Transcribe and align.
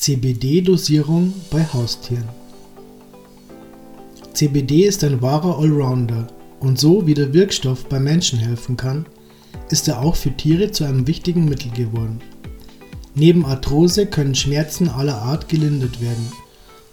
CBD-Dosierung 0.00 1.34
bei 1.50 1.62
Haustieren. 1.62 2.24
CBD 4.32 4.86
ist 4.86 5.04
ein 5.04 5.20
wahrer 5.20 5.58
Allrounder 5.58 6.26
und 6.58 6.78
so 6.78 7.06
wie 7.06 7.12
der 7.12 7.34
Wirkstoff 7.34 7.86
bei 7.86 8.00
Menschen 8.00 8.38
helfen 8.38 8.78
kann, 8.78 9.04
ist 9.68 9.88
er 9.88 10.00
auch 10.00 10.16
für 10.16 10.34
Tiere 10.34 10.70
zu 10.70 10.84
einem 10.84 11.06
wichtigen 11.06 11.44
Mittel 11.44 11.70
geworden. 11.72 12.18
Neben 13.14 13.44
Arthrose 13.44 14.06
können 14.06 14.34
Schmerzen 14.34 14.88
aller 14.88 15.20
Art 15.20 15.50
gelindert 15.50 16.00
werden 16.00 16.32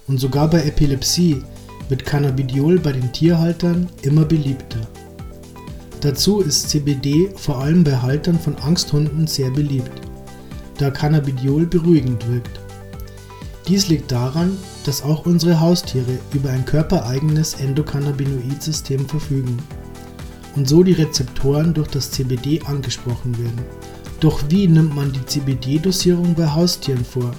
und 0.09 0.19
sogar 0.19 0.49
bei 0.49 0.63
Epilepsie 0.63 1.41
wird 1.87 2.05
Cannabidiol 2.05 2.77
bei 2.77 2.91
den 2.91 3.13
Tierhaltern 3.13 3.87
immer 4.01 4.25
beliebter. 4.25 4.85
Dazu 6.01 6.41
ist 6.41 6.69
CBD 6.71 7.29
vor 7.37 7.59
allem 7.59 7.85
bei 7.85 7.95
Haltern 7.95 8.37
von 8.37 8.57
Angsthunden 8.57 9.27
sehr 9.27 9.49
beliebt, 9.49 10.01
da 10.77 10.91
Cannabidiol 10.91 11.65
beruhigend 11.67 12.27
wirkt. 12.27 12.66
Dies 13.67 13.89
liegt 13.89 14.13
daran, 14.13 14.57
dass 14.85 15.03
auch 15.03 15.25
unsere 15.25 15.59
Haustiere 15.59 16.19
über 16.33 16.51
ein 16.51 16.63
körpereigenes 16.63 17.55
Endokannabinoid-System 17.55 19.05
verfügen 19.09 19.57
und 20.55 20.69
so 20.69 20.83
die 20.83 20.93
Rezeptoren 20.93 21.73
durch 21.73 21.89
das 21.89 22.09
CBD 22.11 22.61
angesprochen 22.65 23.37
werden. 23.37 23.59
Doch 24.21 24.41
wie 24.49 24.67
nimmt 24.69 24.95
man 24.95 25.11
die 25.11 25.25
CBD-Dosierung 25.25 26.33
bei 26.33 26.47
Haustieren 26.47 27.03
vor 27.03 27.31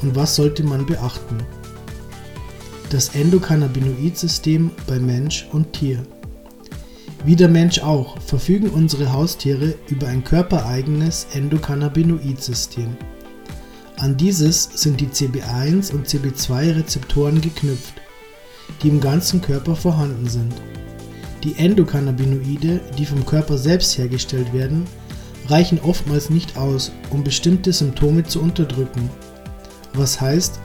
und 0.00 0.16
was 0.16 0.36
sollte 0.36 0.64
man 0.64 0.86
beachten? 0.86 1.36
Das 2.88 3.14
Endokannabinoid-System 3.14 4.70
bei 4.86 4.98
Mensch 4.98 5.46
und 5.52 5.74
Tier. 5.74 6.02
Wie 7.26 7.36
der 7.36 7.48
Mensch 7.48 7.80
auch 7.80 8.18
verfügen 8.22 8.70
unsere 8.70 9.12
Haustiere 9.12 9.74
über 9.88 10.06
ein 10.06 10.24
körpereigenes 10.24 11.26
Endokannabinoid-System. 11.34 12.96
An 14.00 14.16
dieses 14.16 14.62
sind 14.74 15.00
die 15.00 15.08
CB1 15.08 15.92
und 15.92 16.06
CB2 16.06 16.76
Rezeptoren 16.76 17.40
geknüpft, 17.40 17.94
die 18.80 18.90
im 18.90 19.00
ganzen 19.00 19.40
Körper 19.42 19.74
vorhanden 19.74 20.28
sind. 20.28 20.54
Die 21.42 21.56
Endokannabinoide, 21.56 22.80
die 22.96 23.04
vom 23.04 23.26
Körper 23.26 23.58
selbst 23.58 23.98
hergestellt 23.98 24.52
werden, 24.52 24.84
reichen 25.48 25.80
oftmals 25.80 26.30
nicht 26.30 26.56
aus, 26.56 26.92
um 27.10 27.24
bestimmte 27.24 27.72
Symptome 27.72 28.22
zu 28.22 28.40
unterdrücken, 28.40 29.10
was 29.94 30.20
heißt, 30.20 30.60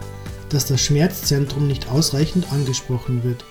dass 0.50 0.68
das 0.68 0.82
Schmerzzentrum 0.82 1.68
nicht 1.68 1.90
ausreichend 1.90 2.52
angesprochen 2.54 3.24
wird. 3.24 3.44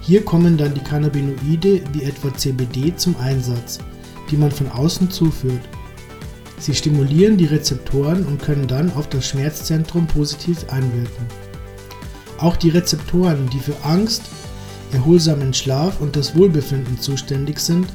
Hier 0.00 0.24
kommen 0.24 0.56
dann 0.56 0.72
die 0.72 0.80
Cannabinoide 0.80 1.82
wie 1.92 2.02
etwa 2.02 2.34
CBD 2.34 2.96
zum 2.96 3.14
Einsatz, 3.18 3.78
die 4.30 4.38
man 4.38 4.50
von 4.50 4.70
außen 4.70 5.10
zuführt 5.10 5.68
Sie 6.58 6.74
stimulieren 6.74 7.36
die 7.36 7.46
Rezeptoren 7.46 8.24
und 8.24 8.40
können 8.40 8.66
dann 8.66 8.92
auf 8.94 9.08
das 9.08 9.26
Schmerzzentrum 9.26 10.06
positiv 10.06 10.68
einwirken. 10.70 11.26
Auch 12.38 12.56
die 12.56 12.70
Rezeptoren, 12.70 13.48
die 13.52 13.58
für 13.58 13.76
Angst, 13.84 14.22
erholsamen 14.92 15.52
Schlaf 15.52 16.00
und 16.00 16.16
das 16.16 16.36
Wohlbefinden 16.36 16.98
zuständig 17.00 17.58
sind, 17.58 17.88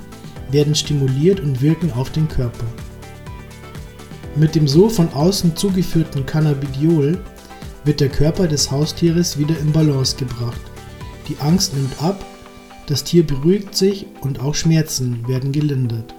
werden 0.52 0.75
stimuliert 0.75 1.39
und 1.39 1.61
wirken 1.61 1.91
auf 1.93 2.11
den 2.11 2.27
Körper. 2.27 2.65
Mit 4.35 4.55
dem 4.55 4.67
so 4.67 4.89
von 4.89 5.09
außen 5.09 5.55
zugeführten 5.55 6.25
Cannabidiol 6.25 7.17
wird 7.83 7.99
der 7.99 8.09
Körper 8.09 8.47
des 8.47 8.69
Haustieres 8.71 9.37
wieder 9.37 9.57
in 9.59 9.71
Balance 9.71 10.15
gebracht. 10.15 10.61
Die 11.27 11.37
Angst 11.39 11.75
nimmt 11.75 12.02
ab, 12.02 12.25
das 12.87 13.03
Tier 13.03 13.25
beruhigt 13.25 13.75
sich 13.75 14.07
und 14.21 14.39
auch 14.39 14.55
Schmerzen 14.55 15.27
werden 15.27 15.52
gelindert. 15.52 16.15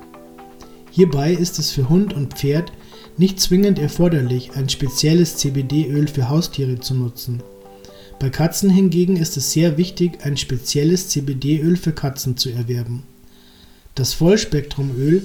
Hierbei 0.91 1.33
ist 1.33 1.59
es 1.59 1.71
für 1.71 1.89
Hund 1.89 2.13
und 2.13 2.35
Pferd 2.35 2.73
nicht 3.17 3.41
zwingend 3.41 3.79
erforderlich, 3.79 4.53
ein 4.55 4.69
spezielles 4.69 5.37
CBD-Öl 5.37 6.09
für 6.09 6.29
Haustiere 6.29 6.81
zu 6.81 6.95
nutzen. 6.95 7.43
Bei 8.19 8.29
Katzen 8.29 8.71
hingegen 8.71 9.17
ist 9.17 9.37
es 9.37 9.53
sehr 9.53 9.79
wichtig, 9.79 10.25
ein 10.25 10.37
spezielles 10.37 11.09
CBD-Öl 11.09 11.77
für 11.77 11.93
Katzen 11.93 12.37
zu 12.37 12.51
erwerben. 12.51 13.05
Das 13.95 14.15
Vollspektrumöl, 14.15 15.23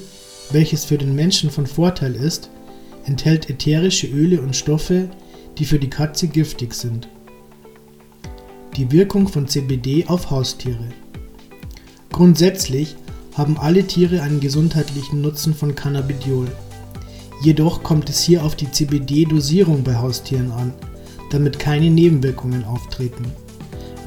welches 0.51 0.85
für 0.85 0.97
den 0.97 1.15
Menschen 1.15 1.49
von 1.49 1.67
Vorteil 1.67 2.15
ist, 2.15 2.49
enthält 3.05 3.49
ätherische 3.49 4.07
Öle 4.07 4.41
und 4.41 4.55
Stoffe, 4.55 5.09
die 5.57 5.65
für 5.65 5.79
die 5.79 5.89
Katze 5.89 6.27
giftig 6.27 6.73
sind. 6.73 7.07
Die 8.77 8.91
Wirkung 8.91 9.27
von 9.27 9.47
CBD 9.47 10.05
auf 10.07 10.31
Haustiere. 10.31 10.89
Grundsätzlich 12.11 12.95
haben 13.35 13.57
alle 13.57 13.85
Tiere 13.85 14.21
einen 14.21 14.39
gesundheitlichen 14.39 15.21
Nutzen 15.21 15.53
von 15.53 15.75
Cannabidiol. 15.75 16.47
Jedoch 17.41 17.83
kommt 17.83 18.09
es 18.09 18.21
hier 18.21 18.43
auf 18.43 18.55
die 18.55 18.71
CBD-Dosierung 18.71 19.83
bei 19.83 19.95
Haustieren 19.97 20.51
an, 20.51 20.73
damit 21.31 21.59
keine 21.59 21.89
Nebenwirkungen 21.89 22.63
auftreten. 22.63 23.25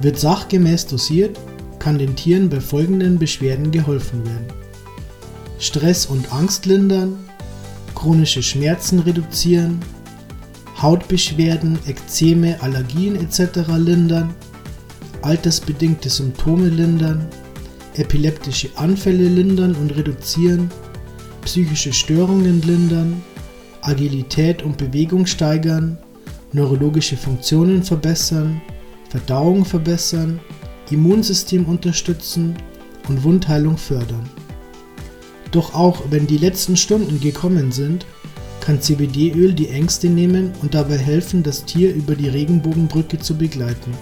Wird 0.00 0.18
sachgemäß 0.18 0.86
dosiert, 0.86 1.38
kann 1.78 1.98
den 1.98 2.16
Tieren 2.16 2.48
bei 2.48 2.60
folgenden 2.60 3.18
Beschwerden 3.18 3.70
geholfen 3.70 4.24
werden. 4.24 4.46
Stress 5.58 6.06
und 6.06 6.32
Angst 6.32 6.66
lindern, 6.66 7.18
chronische 7.94 8.42
Schmerzen 8.42 9.00
reduzieren, 9.00 9.80
Hautbeschwerden, 10.80 11.78
Ekzeme, 11.86 12.62
Allergien 12.62 13.16
etc. 13.16 13.66
lindern, 13.76 14.32
altersbedingte 15.22 16.08
Symptome 16.08 16.68
lindern, 16.68 17.26
epileptische 17.98 18.70
Anfälle 18.76 19.28
lindern 19.28 19.75
und 19.75 19.97
reduzieren, 19.97 20.70
psychische 21.44 21.92
Störungen 21.92 22.62
lindern, 22.62 23.22
Agilität 23.82 24.62
und 24.62 24.76
Bewegung 24.76 25.26
steigern, 25.26 25.98
neurologische 26.53 27.16
Funktionen 27.16 27.82
verbessern, 27.82 28.60
Verdauung 29.10 29.64
verbessern, 29.64 30.41
Immunsystem 30.91 31.64
unterstützen 31.66 32.56
und 33.08 33.22
Wundheilung 33.25 33.76
fördern. 33.76 34.28
Doch 35.50 35.75
auch 35.75 36.03
wenn 36.10 36.26
die 36.26 36.38
letzten 36.38 36.76
Stunden 36.76 37.20
gekommen 37.20 37.72
sind, 37.72 38.06
kann 38.60 38.81
CBD-Öl 38.81 39.54
die 39.54 39.69
Ängste 39.69 40.08
nehmen 40.08 40.53
und 40.60 40.75
dabei 40.75 40.98
helfen, 40.98 41.42
das 41.42 41.64
Tier 41.64 41.94
über 41.94 42.14
die 42.14 42.28
Regenbogenbrücke 42.28 43.19
zu 43.19 43.34
begleiten. 43.34 43.92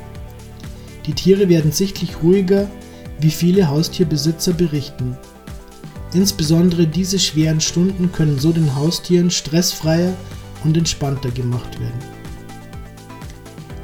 Die 1.06 1.12
Tiere 1.12 1.49
werden 1.49 1.71
sichtlich 1.71 2.21
ruhiger 2.23 2.69
wie 3.21 3.31
viele 3.31 3.69
Haustierbesitzer 3.69 4.53
berichten. 4.53 5.16
Insbesondere 6.12 6.87
diese 6.87 7.19
schweren 7.19 7.60
Stunden 7.60 8.12
können 8.12 8.38
so 8.38 8.53
den 8.53 8.75
Haustieren 8.75 9.31
stressfreier 9.31 10.12
und 10.65 10.77
entspannter 10.77 11.31
gemacht 11.31 11.78
werden. 11.81 12.16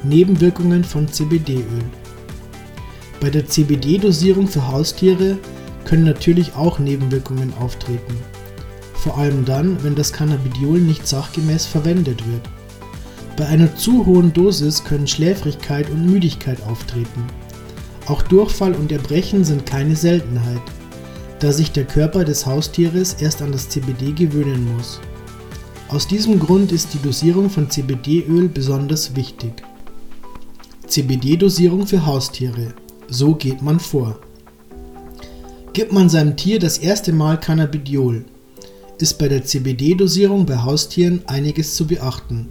Nebenwirkungen 0.03 0.83
von 0.83 1.07
CBD-Öl 1.07 1.83
Bei 3.19 3.29
der 3.29 3.47
CBD-Dosierung 3.47 4.47
für 4.47 4.67
Haustiere 4.67 5.37
können 5.85 6.03
natürlich 6.03 6.55
auch 6.55 6.79
Nebenwirkungen 6.79 7.53
auftreten. 7.59 8.17
Vor 8.95 9.17
allem 9.17 9.45
dann, 9.45 9.83
wenn 9.83 9.95
das 9.95 10.13
Cannabidiol 10.13 10.79
nicht 10.79 11.07
sachgemäß 11.07 11.65
verwendet 11.65 12.25
wird. 12.25 12.49
Bei 13.37 13.45
einer 13.47 13.75
zu 13.75 14.05
hohen 14.05 14.31
Dosis 14.31 14.83
können 14.83 15.07
Schläfrigkeit 15.07 15.89
und 15.89 16.05
Müdigkeit 16.05 16.61
auftreten. 16.63 17.23
Auch 18.05 18.21
Durchfall 18.21 18.73
und 18.73 18.91
Erbrechen 18.91 19.45
sind 19.45 19.65
keine 19.65 19.95
Seltenheit, 19.95 20.61
da 21.39 21.53
sich 21.53 21.71
der 21.71 21.85
Körper 21.85 22.25
des 22.25 22.45
Haustieres 22.45 23.13
erst 23.19 23.41
an 23.41 23.51
das 23.51 23.69
CBD 23.69 24.11
gewöhnen 24.11 24.75
muss. 24.75 24.99
Aus 25.87 26.07
diesem 26.07 26.39
Grund 26.39 26.71
ist 26.71 26.93
die 26.93 27.01
Dosierung 27.01 27.49
von 27.49 27.69
CBD-Öl 27.69 28.49
besonders 28.49 29.15
wichtig. 29.15 29.53
CBD-Dosierung 30.87 31.87
für 31.87 32.05
Haustiere. 32.05 32.73
So 33.07 33.35
geht 33.35 33.61
man 33.61 33.79
vor. 33.79 34.19
Gibt 35.71 35.91
man 35.91 36.09
seinem 36.09 36.35
Tier 36.35 36.59
das 36.59 36.77
erste 36.77 37.13
Mal 37.13 37.39
Cannabidiol, 37.39 38.25
ist 38.99 39.17
bei 39.17 39.27
der 39.27 39.43
CBD-Dosierung 39.43 40.45
bei 40.45 40.57
Haustieren 40.57 41.23
einiges 41.27 41.75
zu 41.75 41.87
beachten, 41.87 42.47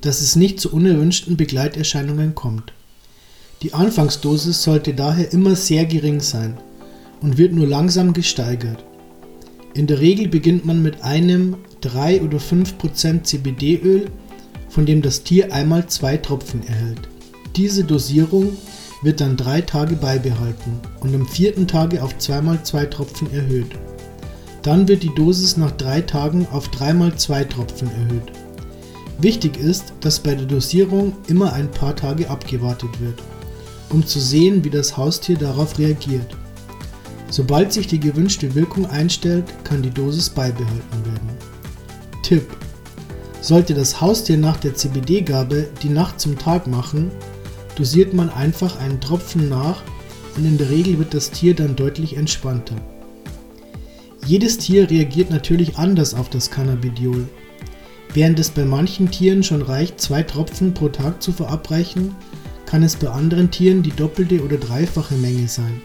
dass 0.00 0.20
es 0.20 0.36
nicht 0.36 0.60
zu 0.60 0.72
unerwünschten 0.72 1.36
Begleiterscheinungen 1.36 2.34
kommt. 2.34 2.72
Die 3.62 3.72
Anfangsdosis 3.72 4.62
sollte 4.62 4.92
daher 4.92 5.32
immer 5.32 5.56
sehr 5.56 5.86
gering 5.86 6.20
sein 6.20 6.58
und 7.22 7.38
wird 7.38 7.54
nur 7.54 7.66
langsam 7.66 8.12
gesteigert. 8.12 8.84
In 9.72 9.86
der 9.86 10.00
Regel 10.00 10.28
beginnt 10.28 10.66
man 10.66 10.82
mit 10.82 11.02
einem 11.02 11.56
3 11.80 12.22
oder 12.22 12.36
5% 12.36 13.22
CBD-Öl, 13.22 14.10
von 14.68 14.84
dem 14.84 15.00
das 15.00 15.22
Tier 15.22 15.54
einmal 15.54 15.86
zwei 15.86 16.18
Tropfen 16.18 16.66
erhält. 16.66 17.08
Diese 17.56 17.82
Dosierung 17.84 18.58
wird 19.02 19.22
dann 19.22 19.38
drei 19.38 19.62
Tage 19.62 19.96
beibehalten 19.96 20.78
und 21.00 21.14
am 21.14 21.26
vierten 21.26 21.66
Tage 21.66 22.02
auf 22.02 22.14
2x2 22.18 22.90
Tropfen 22.90 23.32
erhöht. 23.32 23.70
Dann 24.62 24.86
wird 24.86 25.02
die 25.02 25.14
Dosis 25.14 25.56
nach 25.56 25.70
drei 25.70 26.02
Tagen 26.02 26.46
auf 26.52 26.68
3x2 26.68 27.48
Tropfen 27.48 27.88
erhöht. 27.88 28.32
Wichtig 29.18 29.56
ist, 29.56 29.94
dass 30.02 30.20
bei 30.20 30.34
der 30.34 30.46
Dosierung 30.46 31.14
immer 31.26 31.54
ein 31.54 31.70
paar 31.70 31.96
Tage 31.96 32.28
abgewartet 32.28 33.00
wird 33.00 33.22
um 33.90 34.06
zu 34.06 34.20
sehen, 34.20 34.64
wie 34.64 34.70
das 34.70 34.96
Haustier 34.96 35.36
darauf 35.36 35.78
reagiert. 35.78 36.36
Sobald 37.30 37.72
sich 37.72 37.86
die 37.86 38.00
gewünschte 38.00 38.54
Wirkung 38.54 38.86
einstellt, 38.86 39.44
kann 39.64 39.82
die 39.82 39.90
Dosis 39.90 40.30
beibehalten 40.30 41.04
werden. 41.04 41.30
Tipp: 42.22 42.56
Sollte 43.40 43.74
das 43.74 44.00
Haustier 44.00 44.38
nach 44.38 44.56
der 44.56 44.74
CBD-Gabe 44.74 45.68
die 45.82 45.88
Nacht 45.88 46.20
zum 46.20 46.38
Tag 46.38 46.66
machen, 46.66 47.10
dosiert 47.76 48.14
man 48.14 48.30
einfach 48.30 48.78
einen 48.78 49.00
Tropfen 49.00 49.48
nach 49.48 49.82
und 50.36 50.44
in 50.44 50.58
der 50.58 50.70
Regel 50.70 50.98
wird 50.98 51.14
das 51.14 51.30
Tier 51.30 51.54
dann 51.54 51.76
deutlich 51.76 52.16
entspannter. 52.16 52.76
Jedes 54.26 54.58
Tier 54.58 54.90
reagiert 54.90 55.30
natürlich 55.30 55.78
anders 55.78 56.14
auf 56.14 56.28
das 56.28 56.50
Cannabidiol. 56.50 57.28
Während 58.12 58.38
es 58.38 58.50
bei 58.50 58.64
manchen 58.64 59.10
Tieren 59.10 59.42
schon 59.42 59.62
reicht, 59.62 60.00
zwei 60.00 60.22
Tropfen 60.22 60.74
pro 60.74 60.88
Tag 60.88 61.22
zu 61.22 61.32
verabreichen, 61.32 62.14
kann 62.66 62.82
es 62.82 62.96
bei 62.96 63.08
anderen 63.08 63.50
Tieren 63.50 63.82
die 63.82 63.90
doppelte 63.90 64.42
oder 64.42 64.56
dreifache 64.58 65.14
Menge 65.14 65.48
sein, 65.48 65.80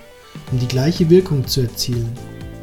um 0.51 0.59
die 0.59 0.67
gleiche 0.67 1.09
Wirkung 1.09 1.47
zu 1.47 1.61
erzielen. 1.61 2.11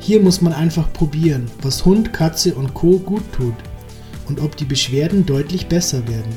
Hier 0.00 0.20
muss 0.20 0.40
man 0.40 0.52
einfach 0.52 0.92
probieren, 0.92 1.46
was 1.62 1.84
Hund, 1.84 2.12
Katze 2.12 2.54
und 2.54 2.74
Co 2.74 2.98
gut 2.98 3.24
tut 3.32 3.54
und 4.28 4.40
ob 4.40 4.56
die 4.56 4.64
Beschwerden 4.64 5.24
deutlich 5.24 5.66
besser 5.66 6.06
werden. 6.08 6.32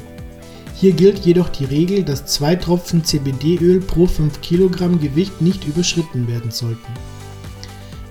Hier 0.76 0.94
gilt 0.94 1.20
jedoch 1.20 1.50
die 1.50 1.66
Regel, 1.66 2.04
dass 2.04 2.26
zwei 2.26 2.56
Tropfen 2.56 3.04
CBD-Öl 3.04 3.82
pro 3.82 4.08
5 4.08 4.42
Kilogramm 4.42 5.00
Gewicht 5.00 5.42
nicht 5.42 5.68
überschritten 5.68 6.28
werden 6.28 6.50
sollten. 6.50 6.92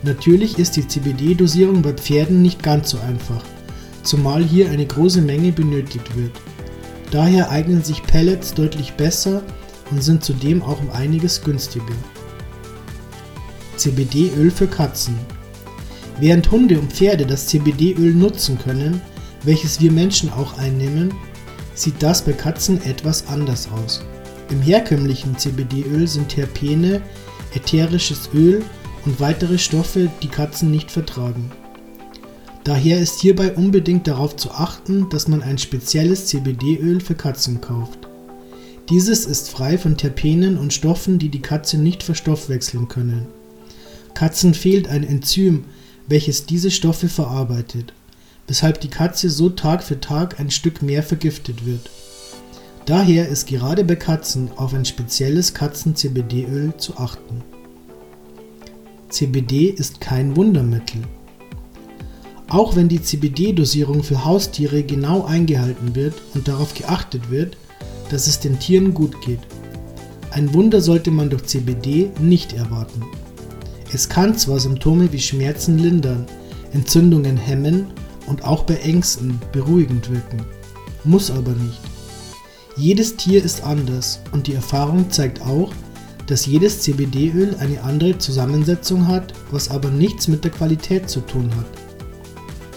Natürlich 0.03 0.59
ist 0.59 0.77
die 0.77 0.87
CBD-Dosierung 0.87 1.83
bei 1.83 1.93
Pferden 1.93 2.43
nicht 2.43 2.63
ganz 2.63 2.91
so 2.91 2.99
einfach, 3.01 3.43
zumal 4.03 4.43
hier 4.43 4.71
eine 4.71 4.87
große 4.87 5.21
Menge 5.21 5.53
benötigt 5.53 6.17
wird. 6.17 6.33
Daher 7.11 7.51
eignen 7.51 7.83
sich 7.83 8.03
Pellets 8.05 8.55
deutlich 8.55 8.93
besser 8.93 9.43
und 9.91 10.03
sind 10.03 10.25
zudem 10.25 10.63
auch 10.63 10.81
um 10.81 10.91
einiges 10.91 11.43
günstiger. 11.43 11.95
CBD-Öl 13.77 14.51
für 14.51 14.67
Katzen. 14.67 15.19
Während 16.19 16.51
Hunde 16.51 16.79
und 16.79 16.93
Pferde 16.93 17.25
das 17.25 17.47
CBD-Öl 17.47 18.15
nutzen 18.15 18.59
können, 18.59 19.01
welches 19.43 19.81
wir 19.81 19.91
Menschen 19.91 20.31
auch 20.31 20.59
einnehmen, 20.59 21.15
sieht 21.75 22.03
das 22.03 22.23
bei 22.23 22.33
Katzen 22.33 22.83
etwas 22.85 23.27
anders 23.29 23.69
aus. 23.73 24.03
Im 24.51 24.61
herkömmlichen 24.61 25.39
CBD-Öl 25.39 26.07
sind 26.07 26.29
Terpene, 26.29 27.01
ätherisches 27.55 28.29
Öl 28.35 28.63
und 29.07 29.19
weitere 29.19 29.59
Stoffe, 29.59 30.11
die 30.23 30.29
Katzen 30.29 30.71
nicht 30.71 30.91
vertragen. 30.91 31.51
Daher 32.65 33.01
ist 33.01 33.21
hierbei 33.21 33.55
unbedingt 33.55 34.07
darauf 34.07 34.37
zu 34.37 34.51
achten, 34.51 35.09
dass 35.09 35.29
man 35.29 35.43
ein 35.43 35.57
spezielles 35.57 36.27
CBD-Öl 36.27 37.01
für 37.01 37.15
Katzen 37.15 37.61
kauft. 37.61 38.00
Dieses 38.91 39.25
ist 39.25 39.51
frei 39.51 39.79
von 39.79 39.97
Terpenen 39.97 40.59
und 40.59 40.73
Stoffen, 40.73 41.19
die 41.19 41.29
die 41.29 41.43
Katze 41.43 41.79
nicht 41.79 42.03
verstoffwechseln 42.03 42.89
können. 42.89 43.27
Katzen 44.15 44.53
fehlt 44.53 44.89
ein 44.89 45.05
Enzym, 45.05 45.65
welches 46.09 46.45
diese 46.45 46.71
Stoffe 46.71 47.09
verarbeitet 47.09 47.95
weshalb 48.51 48.81
die 48.81 48.89
Katze 48.89 49.31
so 49.31 49.49
Tag 49.49 49.81
für 49.81 50.01
Tag 50.01 50.41
ein 50.41 50.51
Stück 50.51 50.83
mehr 50.83 51.05
vergiftet 51.05 51.65
wird. 51.65 51.89
Daher 52.85 53.29
ist 53.29 53.47
gerade 53.47 53.85
bei 53.85 53.95
Katzen 53.95 54.51
auf 54.57 54.75
ein 54.75 54.85
spezielles 54.85 55.55
Katzen-CBD-Öl 55.55 56.77
zu 56.77 56.97
achten. 56.97 57.43
CBD 59.09 59.67
ist 59.67 60.01
kein 60.01 60.35
Wundermittel. 60.35 61.03
Auch 62.49 62.75
wenn 62.75 62.89
die 62.89 63.01
CBD-Dosierung 63.01 64.03
für 64.03 64.25
Haustiere 64.25 64.83
genau 64.83 65.25
eingehalten 65.25 65.95
wird 65.95 66.15
und 66.35 66.49
darauf 66.49 66.75
geachtet 66.75 67.31
wird, 67.31 67.57
dass 68.11 68.27
es 68.27 68.41
den 68.41 68.59
Tieren 68.59 68.93
gut 68.93 69.21
geht. 69.23 69.41
Ein 70.31 70.53
Wunder 70.55 70.81
sollte 70.81 71.11
man 71.11 71.31
durch 71.31 71.45
CBD 71.45 72.11
nicht 72.21 72.53
erwarten. 72.53 73.03
Es 73.93 74.09
kann 74.09 74.37
zwar 74.37 74.61
Symptome 74.61 75.13
wie 75.13 75.19
Schmerzen 75.19 75.79
lindern, 75.79 76.27
Entzündungen 76.73 77.37
hemmen 77.37 77.87
und 78.27 78.45
auch 78.45 78.65
bei 78.65 78.77
Ängsten 78.77 79.41
beruhigend 79.53 80.11
wirken, 80.11 80.45
muss 81.03 81.31
aber 81.31 81.53
nicht. 81.53 81.81
Jedes 82.77 83.17
Tier 83.17 83.45
ist 83.45 83.65
anders 83.65 84.21
und 84.31 84.47
die 84.47 84.55
Erfahrung 84.55 85.11
zeigt 85.11 85.43
auch, 85.43 85.73
dass 86.27 86.47
jedes 86.47 86.81
CBD-Öl 86.83 87.57
eine 87.59 87.83
andere 87.83 88.17
Zusammensetzung 88.17 89.09
hat, 89.09 89.33
was 89.51 89.69
aber 89.69 89.91
nichts 89.91 90.29
mit 90.29 90.45
der 90.45 90.53
Qualität 90.53 91.11
zu 91.11 91.21
tun 91.21 91.51
hat. 91.57 91.67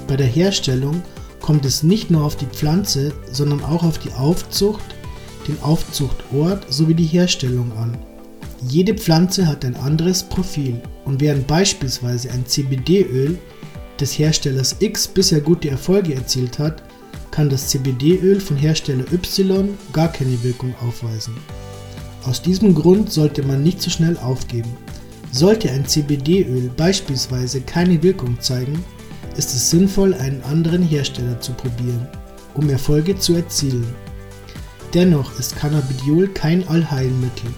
Bei 0.07 0.15
der 0.15 0.27
Herstellung 0.27 1.03
kommt 1.39 1.65
es 1.65 1.83
nicht 1.83 2.09
nur 2.09 2.23
auf 2.23 2.35
die 2.35 2.47
Pflanze, 2.47 3.13
sondern 3.31 3.63
auch 3.63 3.83
auf 3.83 3.99
die 3.99 4.11
Aufzucht, 4.13 4.92
den 5.43 5.61
Aufzuchtort 5.61 6.71
sowie 6.71 6.93
die 6.93 7.05
Herstellung 7.05 7.71
an. 7.77 7.97
Jede 8.67 8.93
Pflanze 8.93 9.47
hat 9.47 9.65
ein 9.65 9.75
anderes 9.75 10.23
Profil 10.23 10.81
und 11.05 11.19
während 11.19 11.47
beispielsweise 11.47 12.31
ein 12.31 12.45
CBD-Öl 12.45 13.37
des 13.99 14.17
Herstellers 14.17 14.77
X 14.79 15.07
bisher 15.07 15.41
gute 15.41 15.69
Erfolge 15.69 16.15
erzielt 16.15 16.59
hat, 16.59 16.83
kann 17.31 17.49
das 17.49 17.67
CBD-Öl 17.69 18.39
von 18.39 18.57
Hersteller 18.57 19.05
Y 19.11 19.77
gar 19.91 20.11
keine 20.11 20.41
Wirkung 20.43 20.73
aufweisen. 20.81 21.35
Aus 22.25 22.41
diesem 22.41 22.73
Grund 22.73 23.11
sollte 23.11 23.43
man 23.43 23.63
nicht 23.63 23.81
zu 23.81 23.89
so 23.89 23.97
schnell 23.97 24.17
aufgeben. 24.17 24.69
Sollte 25.31 25.69
ein 25.71 25.85
CBD-Öl 25.85 26.71
beispielsweise 26.77 27.61
keine 27.61 28.01
Wirkung 28.01 28.39
zeigen, 28.39 28.83
ist 29.35 29.53
es 29.53 29.71
sinnvoll, 29.71 30.13
einen 30.13 30.41
anderen 30.43 30.83
Hersteller 30.83 31.39
zu 31.41 31.53
probieren, 31.53 32.07
um 32.53 32.69
Erfolge 32.69 33.17
zu 33.17 33.33
erzielen. 33.33 33.87
Dennoch 34.93 35.39
ist 35.39 35.55
Cannabidiol 35.55 36.27
kein 36.27 36.67
Allheilmittel. 36.67 37.49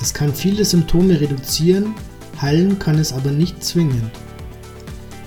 Es 0.00 0.14
kann 0.14 0.32
viele 0.32 0.64
Symptome 0.64 1.20
reduzieren, 1.20 1.94
heilen 2.40 2.78
kann 2.78 2.98
es 2.98 3.12
aber 3.12 3.32
nicht 3.32 3.64
zwingend. 3.64 4.10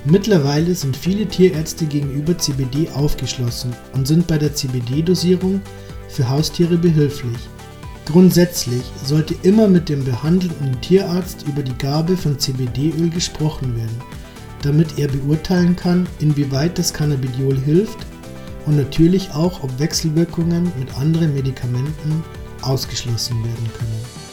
Mittlerweile 0.05 0.73
sind 0.73 0.95
viele 0.95 1.25
Tierärzte 1.25 1.85
gegenüber 1.85 2.37
CBD 2.37 2.89
aufgeschlossen 2.91 3.73
und 3.93 4.07
sind 4.07 4.25
bei 4.25 4.37
der 4.37 4.55
CBD-Dosierung 4.55 5.61
für 6.07 6.29
Haustiere 6.29 6.77
behilflich. 6.77 7.37
Grundsätzlich 8.05 8.83
sollte 9.03 9.35
immer 9.43 9.67
mit 9.67 9.89
dem 9.89 10.05
behandelnden 10.05 10.79
Tierarzt 10.79 11.45
über 11.45 11.61
die 11.61 11.77
Gabe 11.77 12.15
von 12.15 12.39
CBD-Öl 12.39 13.09
gesprochen 13.09 13.75
werden, 13.75 14.01
damit 14.61 14.97
er 14.97 15.09
beurteilen 15.09 15.75
kann, 15.75 16.07
inwieweit 16.19 16.79
das 16.79 16.93
Cannabidiol 16.93 17.57
hilft 17.59 17.97
und 18.67 18.75
natürlich 18.75 19.31
auch, 19.31 19.63
ob 19.63 19.79
Wechselwirkungen 19.79 20.71
mit 20.77 20.95
anderen 20.97 21.33
Medikamenten 21.33 22.23
ausgeschlossen 22.61 23.43
werden 23.43 23.71
können. 23.77 24.26